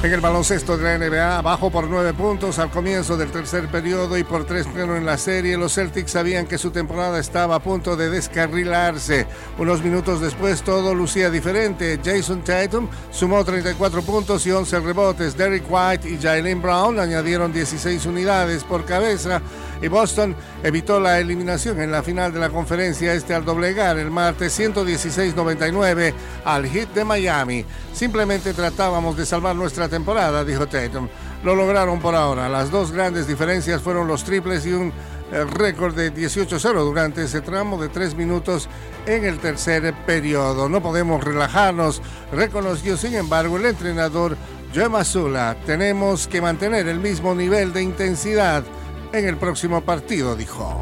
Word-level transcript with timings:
En 0.00 0.12
el 0.12 0.20
baloncesto 0.20 0.78
de 0.78 0.84
la 0.84 0.96
NBA, 0.96 1.38
abajo 1.38 1.70
por 1.70 1.88
nueve 1.88 2.14
puntos 2.14 2.60
al 2.60 2.70
comienzo 2.70 3.16
del 3.16 3.32
tercer 3.32 3.66
periodo 3.66 4.16
y 4.16 4.22
por 4.22 4.44
tres 4.44 4.72
menos 4.72 4.96
en 4.96 5.04
la 5.04 5.18
serie, 5.18 5.56
los 5.56 5.74
Celtics 5.74 6.12
sabían 6.12 6.46
que 6.46 6.56
su 6.56 6.70
temporada 6.70 7.18
estaba 7.18 7.56
a 7.56 7.58
punto 7.58 7.96
de 7.96 8.08
descarrilarse. 8.08 9.26
Unos 9.58 9.82
minutos 9.82 10.20
después 10.20 10.62
todo 10.62 10.94
lucía 10.94 11.30
diferente. 11.30 11.98
Jason 12.02 12.44
Tatum 12.44 12.86
sumó 13.10 13.44
34 13.44 14.02
puntos 14.02 14.46
y 14.46 14.52
11 14.52 14.78
rebotes. 14.78 15.36
Derek 15.36 15.64
White 15.68 16.08
y 16.08 16.16
Jalen 16.16 16.62
Brown 16.62 17.00
añadieron 17.00 17.52
16 17.52 18.06
unidades 18.06 18.62
por 18.62 18.84
cabeza 18.84 19.42
y 19.82 19.88
Boston 19.88 20.34
evitó 20.62 21.00
la 21.00 21.18
eliminación 21.18 21.80
en 21.80 21.90
la 21.90 22.04
final 22.04 22.32
de 22.32 22.40
la 22.40 22.50
conferencia 22.50 23.14
este 23.14 23.34
al 23.34 23.44
doblegar 23.44 23.98
el 23.98 24.10
martes 24.10 24.58
116-99 24.58 26.14
al 26.44 26.66
hit 26.66 26.88
de 26.90 27.04
Miami. 27.04 27.64
Simplemente 27.92 28.54
tratábamos 28.54 29.16
de 29.16 29.26
salvar 29.26 29.56
nuestra 29.56 29.87
temporada, 29.88 30.44
dijo 30.44 30.66
Tatum. 30.66 31.08
Lo 31.44 31.54
lograron 31.54 32.00
por 32.00 32.14
ahora. 32.14 32.48
Las 32.48 32.70
dos 32.70 32.92
grandes 32.92 33.26
diferencias 33.26 33.82
fueron 33.82 34.08
los 34.08 34.24
triples 34.24 34.66
y 34.66 34.72
un 34.72 34.92
eh, 35.32 35.44
récord 35.44 35.94
de 35.94 36.12
18-0 36.12 36.84
durante 36.84 37.24
ese 37.24 37.40
tramo 37.40 37.80
de 37.80 37.88
tres 37.88 38.14
minutos 38.14 38.68
en 39.06 39.24
el 39.24 39.38
tercer 39.38 39.94
periodo. 40.06 40.68
No 40.68 40.82
podemos 40.82 41.22
relajarnos, 41.22 42.02
reconoció 42.32 42.96
sin 42.96 43.14
embargo 43.14 43.56
el 43.56 43.66
entrenador 43.66 44.36
Joe 44.74 44.88
Mazula. 44.88 45.56
Tenemos 45.66 46.28
que 46.28 46.40
mantener 46.40 46.88
el 46.88 46.98
mismo 46.98 47.34
nivel 47.34 47.72
de 47.72 47.82
intensidad 47.82 48.64
en 49.12 49.26
el 49.26 49.36
próximo 49.36 49.80
partido, 49.82 50.36
dijo. 50.36 50.80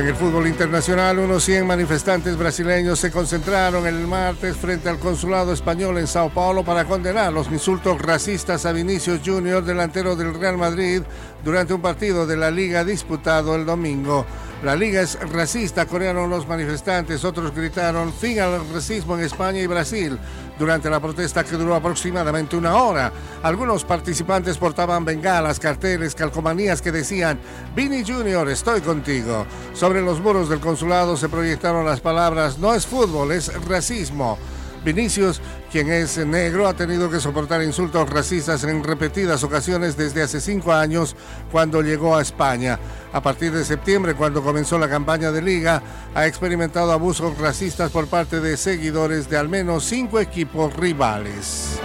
En 0.00 0.08
el 0.08 0.16
fútbol 0.16 0.46
internacional, 0.46 1.18
unos 1.18 1.44
100 1.44 1.66
manifestantes 1.66 2.34
brasileños 2.34 2.98
se 2.98 3.10
concentraron 3.10 3.86
el 3.86 4.06
martes 4.06 4.56
frente 4.56 4.88
al 4.88 4.98
consulado 4.98 5.52
español 5.52 5.98
en 5.98 6.06
Sao 6.06 6.30
Paulo 6.30 6.64
para 6.64 6.86
condenar 6.86 7.30
los 7.34 7.52
insultos 7.52 8.00
racistas 8.00 8.64
a 8.64 8.72
Vinicius 8.72 9.20
Junior, 9.22 9.62
delantero 9.62 10.16
del 10.16 10.32
Real 10.32 10.56
Madrid, 10.56 11.02
durante 11.44 11.74
un 11.74 11.82
partido 11.82 12.26
de 12.26 12.38
la 12.38 12.50
liga 12.50 12.82
disputado 12.82 13.54
el 13.54 13.66
domingo. 13.66 14.24
La 14.62 14.76
liga 14.76 15.00
es 15.00 15.18
racista, 15.30 15.86
corearon 15.86 16.28
los 16.28 16.46
manifestantes, 16.46 17.24
otros 17.24 17.54
gritaron 17.54 18.12
fin 18.12 18.40
al 18.40 18.60
racismo 18.74 19.16
en 19.16 19.24
España 19.24 19.58
y 19.58 19.66
Brasil 19.66 20.18
durante 20.58 20.90
la 20.90 21.00
protesta 21.00 21.42
que 21.44 21.56
duró 21.56 21.74
aproximadamente 21.74 22.56
una 22.56 22.76
hora. 22.76 23.10
Algunos 23.42 23.84
participantes 23.84 24.58
portaban 24.58 25.06
bengalas, 25.06 25.58
carteles, 25.58 26.14
calcomanías 26.14 26.82
que 26.82 26.92
decían 26.92 27.40
Vini 27.74 28.04
Junior, 28.04 28.46
estoy 28.50 28.82
contigo. 28.82 29.46
Sobre 29.72 30.02
los 30.02 30.20
muros 30.20 30.50
del 30.50 30.60
consulado 30.60 31.16
se 31.16 31.30
proyectaron 31.30 31.86
las 31.86 32.00
palabras 32.00 32.58
no 32.58 32.74
es 32.74 32.86
fútbol, 32.86 33.32
es 33.32 33.50
racismo. 33.64 34.36
Vinicius, 34.84 35.40
quien 35.70 35.90
es 35.90 36.16
negro, 36.18 36.66
ha 36.66 36.74
tenido 36.74 37.10
que 37.10 37.20
soportar 37.20 37.62
insultos 37.62 38.08
racistas 38.08 38.64
en 38.64 38.82
repetidas 38.82 39.44
ocasiones 39.44 39.96
desde 39.96 40.22
hace 40.22 40.40
cinco 40.40 40.72
años 40.72 41.14
cuando 41.52 41.82
llegó 41.82 42.16
a 42.16 42.22
España. 42.22 42.78
A 43.12 43.20
partir 43.22 43.52
de 43.52 43.64
septiembre, 43.64 44.14
cuando 44.14 44.42
comenzó 44.42 44.78
la 44.78 44.88
campaña 44.88 45.30
de 45.30 45.42
liga, 45.42 45.82
ha 46.14 46.26
experimentado 46.26 46.92
abusos 46.92 47.36
racistas 47.38 47.90
por 47.90 48.06
parte 48.06 48.40
de 48.40 48.56
seguidores 48.56 49.28
de 49.28 49.36
al 49.36 49.48
menos 49.48 49.84
cinco 49.84 50.18
equipos 50.18 50.74
rivales. 50.76 51.78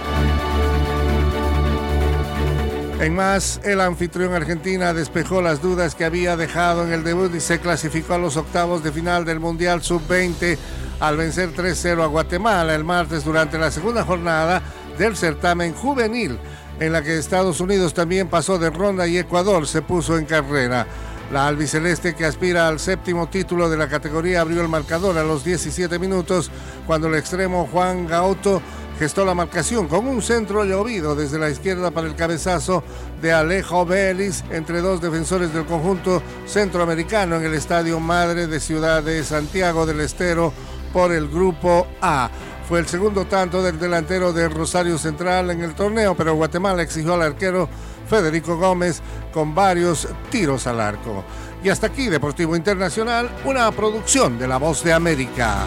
En 2.98 3.14
más, 3.14 3.60
el 3.62 3.82
anfitrión 3.82 4.32
Argentina 4.32 4.94
despejó 4.94 5.42
las 5.42 5.60
dudas 5.60 5.94
que 5.94 6.06
había 6.06 6.34
dejado 6.34 6.82
en 6.82 6.94
el 6.94 7.04
debut 7.04 7.34
y 7.34 7.40
se 7.40 7.60
clasificó 7.60 8.14
a 8.14 8.18
los 8.18 8.38
octavos 8.38 8.82
de 8.82 8.90
final 8.90 9.26
del 9.26 9.38
Mundial 9.38 9.82
Sub-20 9.82 10.56
al 11.00 11.16
vencer 11.16 11.52
3-0 11.54 12.02
a 12.02 12.06
Guatemala 12.06 12.74
el 12.74 12.84
martes 12.84 13.24
durante 13.24 13.58
la 13.58 13.70
segunda 13.70 14.04
jornada 14.04 14.62
del 14.98 15.16
certamen 15.16 15.74
juvenil, 15.74 16.38
en 16.80 16.92
la 16.92 17.02
que 17.02 17.18
Estados 17.18 17.60
Unidos 17.60 17.94
también 17.94 18.28
pasó 18.28 18.58
de 18.58 18.70
ronda 18.70 19.06
y 19.06 19.18
Ecuador 19.18 19.66
se 19.66 19.82
puso 19.82 20.18
en 20.18 20.24
carrera. 20.24 20.86
La 21.32 21.48
albiceleste 21.48 22.14
que 22.14 22.24
aspira 22.24 22.68
al 22.68 22.78
séptimo 22.78 23.28
título 23.28 23.68
de 23.68 23.76
la 23.76 23.88
categoría 23.88 24.40
abrió 24.40 24.62
el 24.62 24.68
marcador 24.68 25.18
a 25.18 25.24
los 25.24 25.44
17 25.44 25.98
minutos 25.98 26.50
cuando 26.86 27.08
el 27.08 27.16
extremo 27.16 27.68
Juan 27.72 28.06
Gauto 28.06 28.62
gestó 28.98 29.24
la 29.24 29.34
marcación 29.34 29.88
con 29.88 30.06
un 30.06 30.22
centro 30.22 30.64
llovido 30.64 31.14
desde 31.16 31.38
la 31.38 31.50
izquierda 31.50 31.90
para 31.90 32.06
el 32.06 32.14
cabezazo 32.14 32.84
de 33.20 33.32
Alejo 33.32 33.84
Vélez 33.84 34.42
entre 34.50 34.80
dos 34.80 35.00
defensores 35.00 35.52
del 35.52 35.66
conjunto 35.66 36.22
centroamericano 36.46 37.36
en 37.36 37.44
el 37.44 37.54
Estadio 37.54 37.98
Madre 37.98 38.46
de 38.46 38.60
Ciudad 38.60 39.02
de 39.02 39.22
Santiago 39.24 39.84
del 39.84 40.00
Estero 40.00 40.52
por 40.92 41.12
el 41.12 41.28
Grupo 41.28 41.86
A. 42.00 42.30
Fue 42.68 42.80
el 42.80 42.86
segundo 42.86 43.26
tanto 43.26 43.62
del 43.62 43.78
delantero 43.78 44.32
de 44.32 44.48
Rosario 44.48 44.98
Central 44.98 45.50
en 45.50 45.62
el 45.62 45.74
torneo, 45.74 46.16
pero 46.16 46.34
Guatemala 46.34 46.82
exigió 46.82 47.14
al 47.14 47.22
arquero 47.22 47.68
Federico 48.08 48.56
Gómez 48.56 49.02
con 49.32 49.54
varios 49.54 50.08
tiros 50.30 50.66
al 50.66 50.80
arco. 50.80 51.24
Y 51.62 51.68
hasta 51.68 51.86
aquí, 51.86 52.08
Deportivo 52.08 52.56
Internacional, 52.56 53.30
una 53.44 53.70
producción 53.72 54.38
de 54.38 54.48
La 54.48 54.56
Voz 54.56 54.82
de 54.82 54.92
América. 54.92 55.66